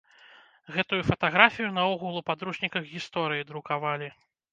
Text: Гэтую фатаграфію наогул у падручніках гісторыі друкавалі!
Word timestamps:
Гэтую 0.77 1.01
фатаграфію 1.09 1.69
наогул 1.75 2.13
у 2.21 2.23
падручніках 2.29 2.87
гісторыі 2.95 3.45
друкавалі! 3.51 4.09